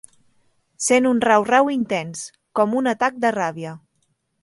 Sent 0.85 1.09
un 1.09 1.21
rau-rau 1.29 1.71
intens, 1.77 2.25
com 2.61 2.77
un 2.83 2.93
atac 2.97 3.25
de 3.27 3.37
ràbia. 3.41 3.79